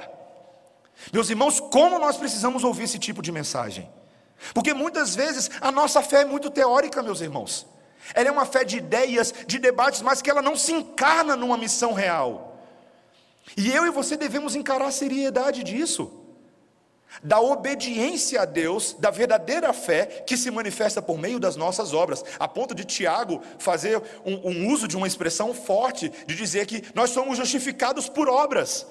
[1.13, 3.91] Meus irmãos, como nós precisamos ouvir esse tipo de mensagem?
[4.55, 7.67] Porque muitas vezes a nossa fé é muito teórica, meus irmãos.
[8.15, 11.57] Ela é uma fé de ideias, de debates, mas que ela não se encarna numa
[11.57, 12.61] missão real.
[13.57, 16.21] E eu e você devemos encarar a seriedade disso.
[17.23, 22.25] Da obediência a Deus, da verdadeira fé que se manifesta por meio das nossas obras,
[22.39, 26.83] a ponto de Tiago fazer um, um uso de uma expressão forte, de dizer que
[26.95, 28.87] nós somos justificados por obras.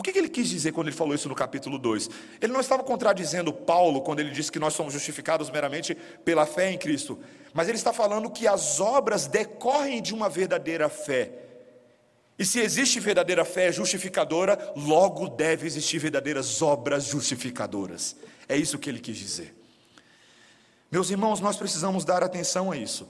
[0.00, 2.08] O que ele quis dizer quando ele falou isso no capítulo 2?
[2.40, 6.70] Ele não estava contradizendo Paulo quando ele disse que nós somos justificados meramente pela fé
[6.70, 7.18] em Cristo,
[7.52, 11.32] mas ele está falando que as obras decorrem de uma verdadeira fé.
[12.38, 18.16] E se existe verdadeira fé justificadora, logo deve existir verdadeiras obras justificadoras.
[18.48, 19.54] É isso que ele quis dizer.
[20.90, 23.06] Meus irmãos, nós precisamos dar atenção a isso.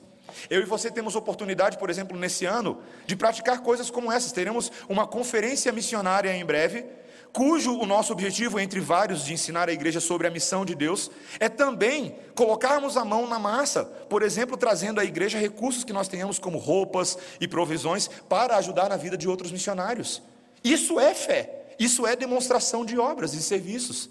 [0.49, 4.33] Eu e você temos oportunidade, por exemplo, nesse ano, de praticar coisas como essas.
[4.33, 6.85] Teremos uma conferência missionária em breve,
[7.33, 11.11] cujo o nosso objetivo, entre vários, de ensinar a igreja sobre a missão de Deus,
[11.39, 16.09] é também colocarmos a mão na massa, por exemplo, trazendo à igreja recursos que nós
[16.09, 20.23] tenhamos, como roupas e provisões, para ajudar na vida de outros missionários.
[20.63, 24.11] Isso é fé, isso é demonstração de obras e serviços.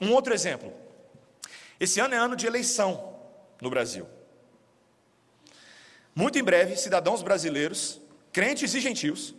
[0.00, 0.72] Um outro exemplo:
[1.78, 3.14] esse ano é ano de eleição
[3.60, 4.06] no Brasil.
[6.18, 8.00] Muito em breve, cidadãos brasileiros,
[8.32, 9.36] crentes e gentios,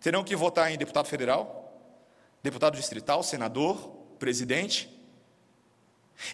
[0.00, 1.70] terão que votar em deputado federal,
[2.42, 3.76] deputado distrital, senador,
[4.18, 4.88] presidente.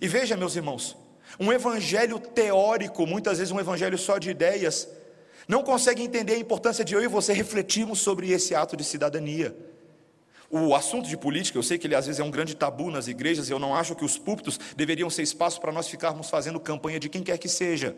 [0.01, 0.97] E veja, meus irmãos,
[1.41, 4.89] um evangelho teórico, muitas vezes um evangelho só de ideias,
[5.49, 9.57] não consegue entender a importância de eu e você refletirmos sobre esse ato de cidadania.
[10.49, 13.09] O assunto de política, eu sei que ele às vezes é um grande tabu nas
[13.09, 16.61] igrejas, e eu não acho que os púlpitos deveriam ser espaço para nós ficarmos fazendo
[16.61, 17.97] campanha de quem quer que seja.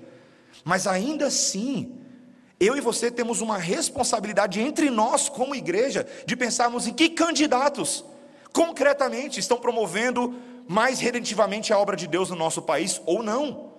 [0.63, 1.99] Mas ainda assim,
[2.61, 8.05] eu e você temos uma responsabilidade entre nós, como igreja, de pensarmos em que candidatos
[8.53, 10.35] concretamente estão promovendo
[10.67, 13.73] mais redentivamente a obra de Deus no nosso país ou não.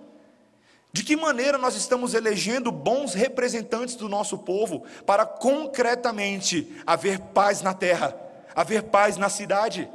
[0.91, 7.61] De que maneira nós estamos elegendo bons representantes do nosso povo para concretamente haver paz
[7.61, 8.15] na terra,
[8.55, 9.89] haver paz na cidade?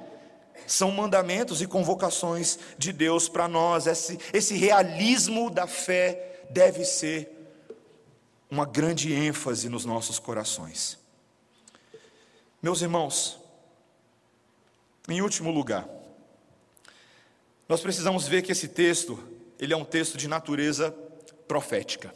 [0.66, 7.28] São mandamentos e convocações de Deus para nós, esse, esse realismo da fé deve ser
[8.50, 10.98] uma grande ênfase nos nossos corações.
[12.60, 13.38] Meus irmãos,
[15.08, 15.88] em último lugar,
[17.68, 19.22] nós precisamos ver que esse texto,
[19.58, 20.90] ele é um texto de natureza
[21.46, 22.12] profética.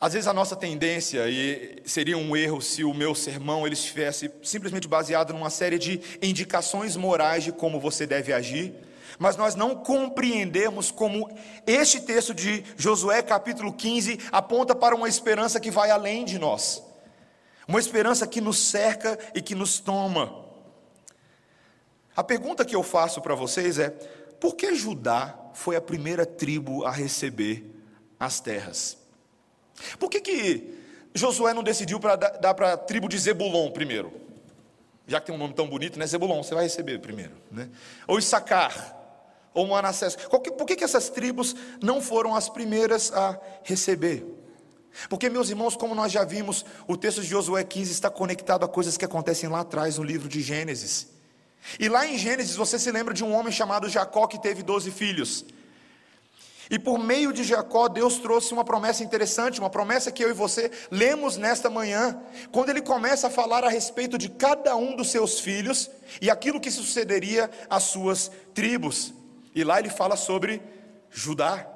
[0.00, 4.28] Às vezes a nossa tendência, e seria um erro se o meu sermão ele estivesse
[4.42, 8.74] simplesmente baseado numa série de indicações morais de como você deve agir,
[9.22, 11.30] mas nós não compreendemos como
[11.64, 16.82] este texto de Josué, capítulo 15, aponta para uma esperança que vai além de nós,
[17.68, 20.44] uma esperança que nos cerca e que nos toma.
[22.16, 23.90] A pergunta que eu faço para vocês é:
[24.40, 27.64] por que Judá foi a primeira tribo a receber
[28.18, 28.98] as terras?
[30.00, 30.80] Por que, que
[31.14, 34.12] Josué não decidiu para dar para a tribo de Zebulon primeiro?
[35.06, 36.08] Já que tem um nome tão bonito, né?
[36.08, 37.34] Zebulon, você vai receber primeiro.
[37.52, 37.68] Né?
[38.08, 39.01] Ou Issacar,
[39.54, 40.16] ou Manassés.
[40.16, 44.24] Por que, que essas tribos não foram as primeiras a receber?
[45.08, 48.68] Porque, meus irmãos, como nós já vimos, o texto de Josué 15 está conectado a
[48.68, 51.08] coisas que acontecem lá atrás no livro de Gênesis.
[51.78, 54.90] E lá em Gênesis você se lembra de um homem chamado Jacó que teve doze
[54.90, 55.44] filhos.
[56.70, 60.32] E por meio de Jacó, Deus trouxe uma promessa interessante, uma promessa que eu e
[60.32, 62.18] você lemos nesta manhã,
[62.50, 66.60] quando ele começa a falar a respeito de cada um dos seus filhos e aquilo
[66.60, 69.12] que sucederia às suas tribos.
[69.54, 70.62] E lá ele fala sobre
[71.10, 71.68] Judá.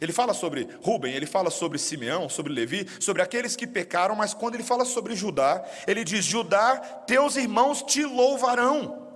[0.00, 4.32] Ele fala sobre Ruben, ele fala sobre Simeão, sobre Levi, sobre aqueles que pecaram, mas
[4.32, 9.06] quando ele fala sobre Judá, ele diz: Judá, teus irmãos te louvarão,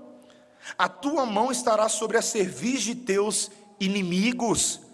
[0.77, 4.85] a tua mão estará sobre a cerviz de teus inimigos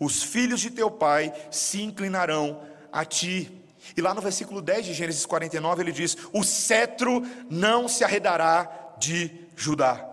[0.00, 3.50] os filhos de teu pai se inclinarão a ti.
[3.96, 8.94] E lá no versículo 10 de Gênesis 49 ele diz: O cetro não se arredará
[8.98, 10.04] de Judá,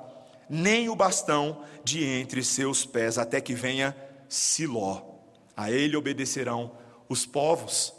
[0.49, 3.95] nem o bastão de entre seus pés, até que venha
[4.27, 5.01] Siló.
[5.55, 6.71] A ele obedecerão
[7.07, 7.93] os povos.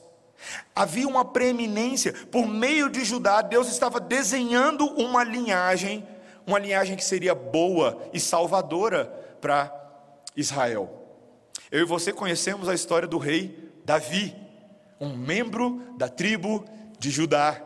[0.75, 6.07] Havia uma preeminência, por meio de Judá, Deus estava desenhando uma linhagem,
[6.47, 9.07] uma linhagem que seria boa e salvadora
[9.41, 9.73] para
[10.37, 11.07] Israel.
[11.71, 14.37] Eu e você conhecemos a história do rei Davi,
[15.01, 16.65] um membro da tribo
[16.99, 17.63] de Judá.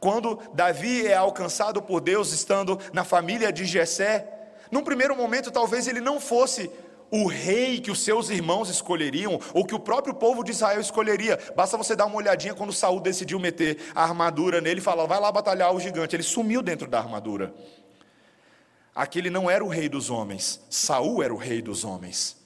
[0.00, 4.26] Quando Davi é alcançado por Deus estando na família de Jessé,
[4.70, 6.70] num primeiro momento talvez ele não fosse
[7.10, 11.38] o rei que os seus irmãos escolheriam, ou que o próprio povo de Israel escolheria.
[11.54, 15.20] Basta você dar uma olhadinha quando Saul decidiu meter a armadura nele e falar: vai
[15.20, 16.16] lá batalhar o gigante.
[16.16, 17.54] Ele sumiu dentro da armadura.
[18.94, 22.44] Aquele não era o rei dos homens, Saul era o rei dos homens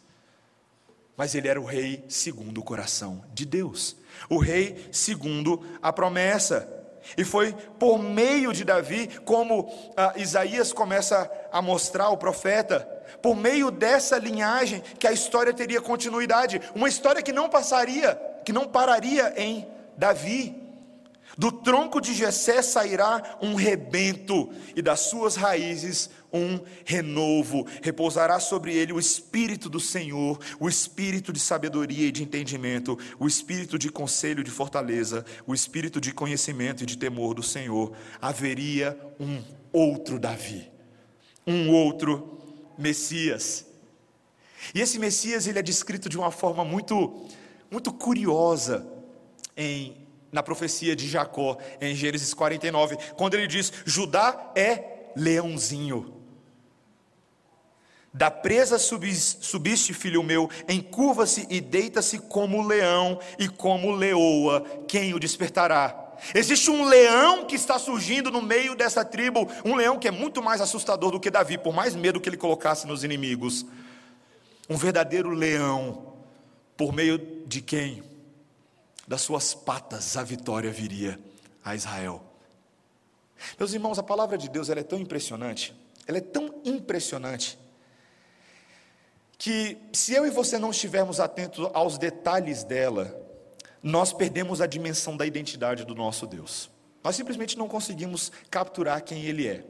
[1.19, 3.97] mas ele era o rei segundo o coração de Deus,
[4.31, 6.78] o rei segundo a promessa.
[7.17, 12.81] E foi por meio de Davi, como ah, Isaías começa a mostrar, o profeta,
[13.23, 18.53] por meio dessa linhagem, que a história teria continuidade, uma história que não passaria, que
[18.53, 19.67] não pararia em
[19.97, 20.69] Davi.
[21.37, 27.67] Do tronco de Jessé sairá um rebento, e das suas raízes um renovo.
[27.83, 33.27] Repousará sobre ele o espírito do Senhor, o espírito de sabedoria e de entendimento, o
[33.27, 37.93] espírito de conselho e de fortaleza, o espírito de conhecimento e de temor do Senhor.
[38.21, 40.71] Haveria um outro Davi,
[41.47, 42.39] um outro
[42.77, 43.67] Messias.
[44.75, 47.27] E esse Messias ele é descrito de uma forma muito
[47.71, 48.87] muito curiosa
[49.57, 56.18] em na profecia de Jacó, em Gênesis 49, quando ele diz: Judá é leãozinho.
[58.13, 65.19] Da presa subiste, filho meu, encurva-se e deita-se como leão e como leoa, quem o
[65.19, 66.17] despertará?
[66.35, 70.43] Existe um leão que está surgindo no meio dessa tribo, um leão que é muito
[70.43, 73.65] mais assustador do que Davi, por mais medo que ele colocasse nos inimigos.
[74.69, 76.15] Um verdadeiro leão,
[76.77, 78.03] por meio de quem?
[79.09, 81.19] das suas patas a vitória viria
[81.65, 82.23] a Israel.
[83.59, 85.75] Meus irmãos, a palavra de Deus ela é tão impressionante,
[86.07, 87.59] ela é tão impressionante,
[89.39, 93.17] que se eu e você não estivermos atentos aos detalhes dela,
[93.81, 96.69] nós perdemos a dimensão da identidade do nosso Deus.
[97.05, 99.65] Nós simplesmente não conseguimos capturar quem Ele é.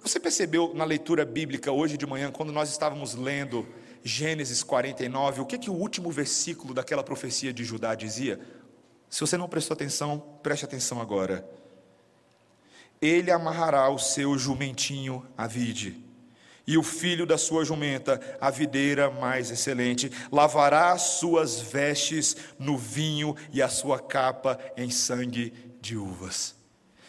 [0.00, 3.66] Você percebeu na leitura bíblica hoje de manhã, quando nós estávamos lendo
[4.04, 8.38] Gênesis 49, o que, que o último versículo daquela profecia de Judá dizia?
[9.08, 11.48] Se você não prestou atenção, preste atenção agora.
[13.00, 16.03] Ele amarrará o seu jumentinho à vide,
[16.66, 22.76] e o filho da sua jumenta a videira mais excelente, lavará as suas vestes no
[22.76, 26.54] vinho e a sua capa em sangue de uvas.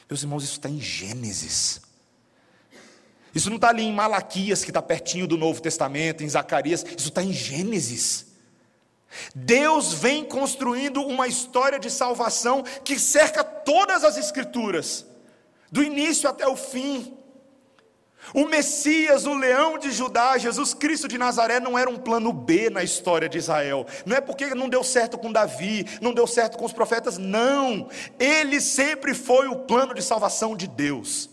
[0.10, 1.82] Meus irmãos, isso está em Gênesis.
[3.34, 7.10] Isso não está ali em Malaquias, que está pertinho do Novo Testamento, em Zacarias, isso
[7.10, 8.28] está em Gênesis.
[9.34, 15.06] Deus vem construindo uma história de salvação que cerca todas as Escrituras,
[15.72, 17.18] do início até o fim.
[18.34, 22.70] O Messias, o leão de Judá, Jesus Cristo de Nazaré, não era um plano B
[22.70, 23.86] na história de Israel.
[24.06, 27.90] Não é porque não deu certo com Davi, não deu certo com os profetas, não.
[28.20, 31.30] Ele sempre foi o plano de salvação de Deus.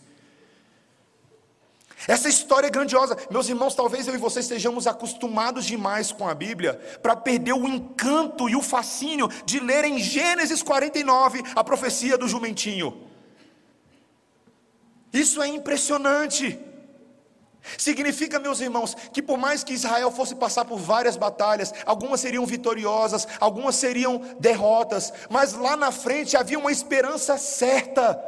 [2.06, 3.16] Essa história é grandiosa.
[3.30, 7.68] Meus irmãos, talvez eu e vocês estejamos acostumados demais com a Bíblia para perder o
[7.68, 13.08] encanto e o fascínio de ler em Gênesis 49 a profecia do jumentinho.
[15.12, 16.58] Isso é impressionante.
[17.78, 22.44] Significa, meus irmãos, que por mais que Israel fosse passar por várias batalhas, algumas seriam
[22.44, 28.20] vitoriosas, algumas seriam derrotas, mas lá na frente havia uma esperança certa,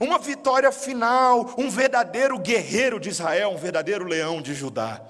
[0.00, 5.00] uma vitória final, um verdadeiro guerreiro de Israel, um verdadeiro leão de Judá.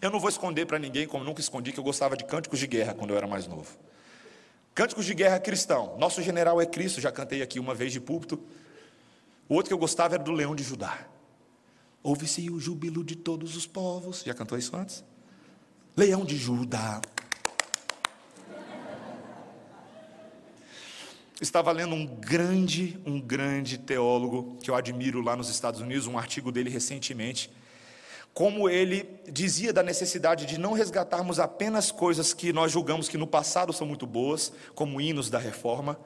[0.00, 2.66] Eu não vou esconder para ninguém, como nunca escondi, que eu gostava de cânticos de
[2.66, 3.76] guerra quando eu era mais novo.
[4.74, 5.96] Cânticos de guerra cristão.
[5.98, 8.42] Nosso general é Cristo, já cantei aqui uma vez de púlpito.
[9.46, 10.98] O outro que eu gostava era do leão de Judá.
[12.04, 14.22] Ouve-se o júbilo de todos os povos.
[14.26, 15.02] Já cantou isso antes?
[15.96, 17.00] Leão de Judá.
[21.40, 26.18] Estava lendo um grande, um grande teólogo que eu admiro lá nos Estados Unidos, um
[26.18, 27.50] artigo dele recentemente,
[28.34, 33.26] como ele dizia da necessidade de não resgatarmos apenas coisas que nós julgamos que no
[33.26, 35.98] passado são muito boas, como hinos da reforma,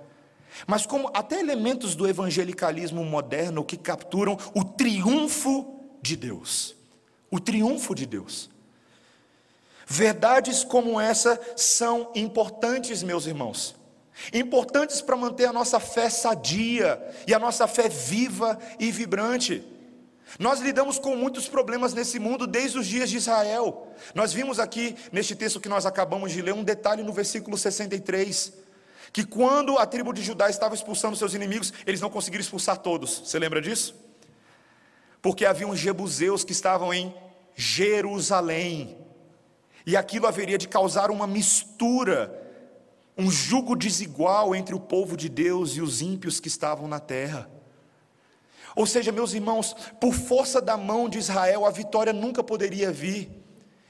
[0.65, 6.75] mas como até elementos do evangelicalismo moderno que capturam o triunfo de Deus.
[7.31, 8.51] O triunfo de Deus.
[9.87, 13.75] Verdades como essa são importantes, meus irmãos.
[14.33, 19.65] Importantes para manter a nossa fé sadia e a nossa fé viva e vibrante.
[20.39, 23.89] Nós lidamos com muitos problemas nesse mundo desde os dias de Israel.
[24.15, 28.53] Nós vimos aqui, neste texto que nós acabamos de ler, um detalhe no versículo 63.
[29.11, 33.23] Que quando a tribo de Judá estava expulsando seus inimigos, eles não conseguiram expulsar todos.
[33.25, 33.95] Você lembra disso?
[35.21, 37.15] Porque haviam jebuseus que estavam em
[37.55, 38.97] Jerusalém,
[39.85, 42.47] e aquilo haveria de causar uma mistura,
[43.17, 47.51] um jugo desigual entre o povo de Deus e os ímpios que estavam na terra.
[48.77, 53.29] Ou seja, meus irmãos, por força da mão de Israel, a vitória nunca poderia vir.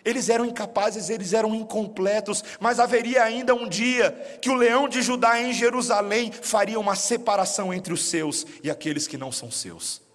[0.05, 5.03] Eles eram incapazes, eles eram incompletos, mas haveria ainda um dia que o leão de
[5.03, 10.08] Judá em Jerusalém faria uma separação entre os seus e aqueles que não são seus.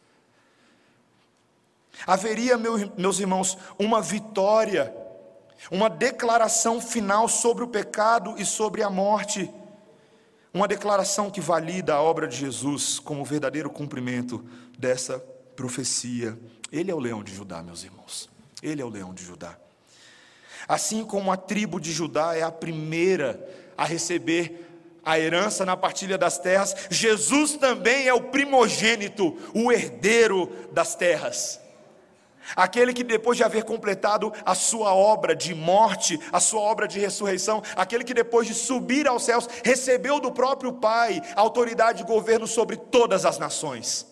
[2.06, 4.94] Haveria, meus irmãos, uma vitória,
[5.72, 9.50] uma declaração final sobre o pecado e sobre a morte.
[10.54, 14.44] Uma declaração que valida a obra de Jesus como verdadeiro cumprimento
[14.78, 15.18] dessa
[15.56, 16.38] profecia.
[16.72, 18.30] Ele é o leão de Judá, meus irmãos.
[18.62, 19.58] Ele é o leão de Judá.
[20.68, 23.44] Assim como a tribo de Judá é a primeira
[23.78, 24.70] a receber
[25.04, 31.60] a herança na partilha das terras, Jesus também é o primogênito, o herdeiro das terras.
[32.56, 37.00] Aquele que depois de haver completado a sua obra de morte, a sua obra de
[37.00, 42.46] ressurreição, aquele que depois de subir aos céus recebeu do próprio Pai autoridade de governo
[42.46, 44.06] sobre todas as nações.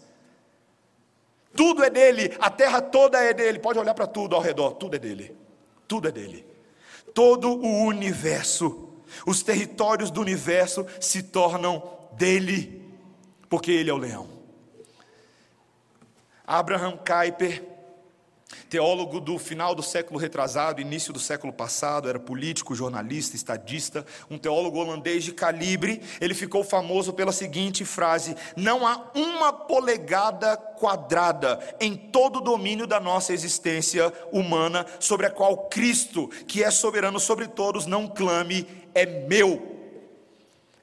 [1.56, 3.60] Tudo é dele, a terra toda é dele.
[3.60, 5.36] Pode olhar para tudo ao redor, tudo é dele.
[5.88, 6.46] Tudo é dele.
[7.14, 8.90] Todo o universo,
[9.26, 12.82] os territórios do universo se tornam dele,
[13.50, 14.30] porque ele é o leão.
[16.48, 17.71] Abraham Kuyper
[18.70, 24.38] teólogo do final do século retrasado, início do século passado, era político, jornalista, estadista, um
[24.38, 26.02] teólogo holandês de calibre.
[26.20, 32.88] Ele ficou famoso pela seguinte frase: Não há uma polegada quadrada em todo o domínio
[32.88, 38.68] da nossa existência humana sobre a qual Cristo, que é soberano sobre todos, não clame,
[38.94, 39.70] é meu.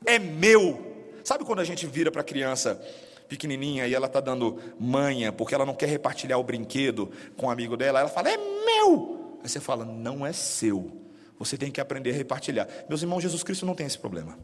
[0.05, 0.87] É meu.
[1.25, 2.81] Sabe quando a gente vira para a criança
[3.29, 7.49] pequenininha e ela está dando manha porque ela não quer repartilhar o brinquedo com o
[7.49, 9.39] um amigo dela, ela fala: É meu.
[9.43, 10.91] Aí você fala: Não é seu.
[11.39, 12.67] Você tem que aprender a repartilhar.
[12.89, 14.39] Meus irmãos, Jesus Cristo não tem esse problema.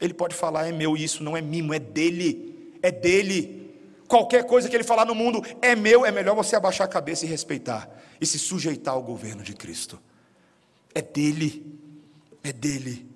[0.00, 2.76] Ele pode falar: É meu, isso não é mimo, é dele.
[2.82, 3.62] É dele.
[4.06, 7.24] Qualquer coisa que ele falar no mundo é meu, é melhor você abaixar a cabeça
[7.24, 7.88] e respeitar
[8.20, 9.98] e se sujeitar ao governo de Cristo.
[10.94, 11.80] É dele.
[12.44, 13.08] É dele.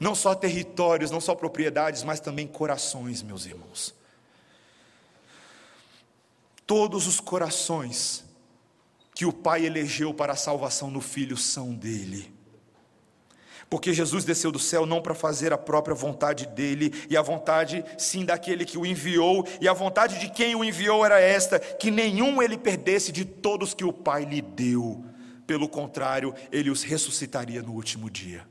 [0.00, 3.95] Não só territórios, não só propriedades, mas também corações, meus irmãos.
[6.66, 8.24] Todos os corações
[9.14, 12.34] que o Pai elegeu para a salvação no Filho são dele.
[13.68, 17.84] Porque Jesus desceu do céu não para fazer a própria vontade dele, e a vontade
[17.98, 21.90] sim daquele que o enviou, e a vontade de quem o enviou era esta: que
[21.90, 25.04] nenhum ele perdesse de todos que o Pai lhe deu.
[25.46, 28.46] Pelo contrário, ele os ressuscitaria no último dia.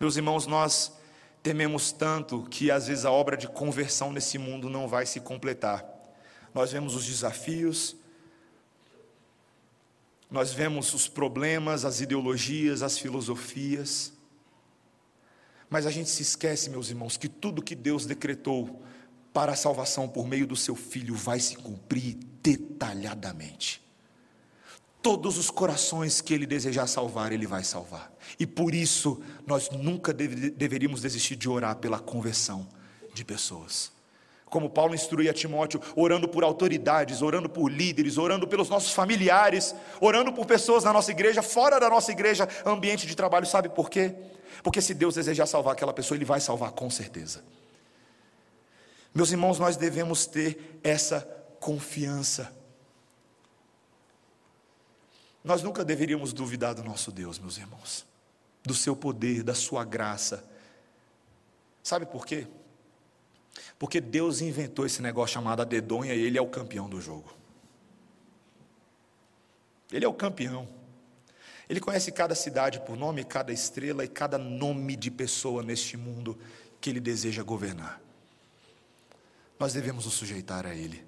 [0.00, 0.92] Meus irmãos, nós
[1.42, 5.93] tememos tanto que às vezes a obra de conversão nesse mundo não vai se completar.
[6.54, 7.96] Nós vemos os desafios,
[10.30, 14.12] nós vemos os problemas, as ideologias, as filosofias,
[15.68, 18.80] mas a gente se esquece, meus irmãos, que tudo que Deus decretou
[19.32, 23.82] para a salvação por meio do seu filho vai se cumprir detalhadamente.
[25.02, 28.12] Todos os corações que ele desejar salvar, ele vai salvar.
[28.38, 32.68] E por isso, nós nunca deve, deveríamos desistir de orar pela conversão
[33.12, 33.93] de pessoas.
[34.54, 40.32] Como Paulo instruía Timóteo, orando por autoridades, orando por líderes, orando pelos nossos familiares, orando
[40.32, 44.14] por pessoas na nossa igreja, fora da nossa igreja, ambiente de trabalho, sabe por quê?
[44.62, 47.42] Porque se Deus desejar salvar aquela pessoa, Ele vai salvar com certeza.
[49.12, 51.22] Meus irmãos, nós devemos ter essa
[51.58, 52.52] confiança.
[55.42, 58.06] Nós nunca deveríamos duvidar do nosso Deus, meus irmãos,
[58.62, 60.48] do seu poder, da sua graça.
[61.82, 62.46] Sabe por quê?
[63.78, 67.34] Porque Deus inventou esse negócio chamado a dedonha e ele é o campeão do jogo.
[69.92, 70.68] Ele é o campeão.
[71.68, 76.38] Ele conhece cada cidade por nome, cada estrela e cada nome de pessoa neste mundo
[76.80, 78.00] que ele deseja governar.
[79.58, 81.04] Nós devemos nos sujeitar a ele.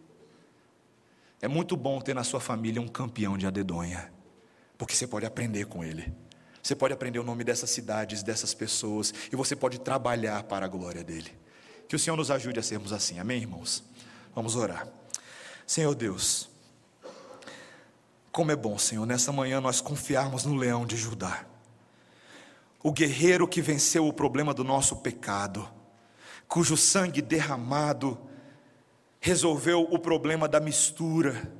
[1.41, 4.17] É muito bom ter na sua família um campeão de adedonha
[4.79, 6.12] porque você pode aprender com ele.
[6.62, 10.69] Você pode aprender o nome dessas cidades, dessas pessoas, e você pode trabalhar para a
[10.69, 11.31] glória dele.
[11.89, 13.82] Que o Senhor nos ajude a sermos assim, amém, irmãos?
[14.34, 14.89] Vamos orar.
[15.66, 16.49] Senhor Deus,
[18.30, 21.45] como é bom, Senhor, nessa manhã nós confiarmos no leão de Judá,
[22.82, 25.68] o guerreiro que venceu o problema do nosso pecado,
[26.47, 28.18] cujo sangue derramado
[29.20, 31.53] resolveu o problema da mistura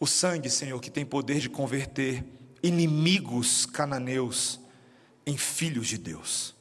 [0.00, 2.24] o sangue, Senhor, que tem poder de converter
[2.62, 4.60] inimigos cananeus
[5.26, 6.54] em filhos de Deus.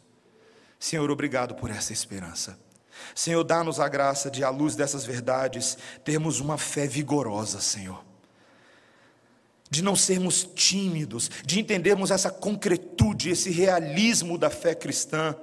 [0.79, 2.57] Senhor, obrigado por essa esperança.
[3.13, 8.03] Senhor, dá-nos a graça de, à luz dessas verdades, termos uma fé vigorosa, Senhor.
[9.69, 15.35] De não sermos tímidos, de entendermos essa concretude, esse realismo da fé cristã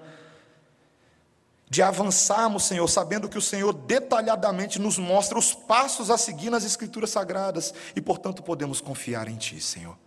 [1.75, 6.65] de avançarmos, Senhor, sabendo que o Senhor detalhadamente nos mostra os passos a seguir nas
[6.65, 9.99] Escrituras Sagradas e, portanto, podemos confiar em Ti, Senhor.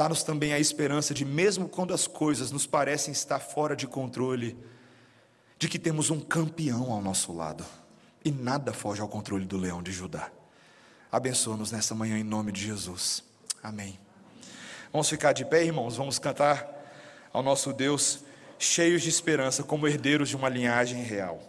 [0.00, 4.56] Dá-nos também a esperança de, mesmo quando as coisas nos parecem estar fora de controle,
[5.58, 7.66] de que temos um campeão ao nosso lado
[8.24, 10.30] e nada foge ao controle do leão de Judá.
[11.12, 13.22] Abençoa-nos nessa manhã em nome de Jesus.
[13.62, 14.00] Amém.
[14.90, 16.66] Vamos ficar de pé, irmãos, vamos cantar
[17.30, 18.20] ao nosso Deus
[18.58, 21.42] cheios de esperança, como herdeiros de uma linhagem real.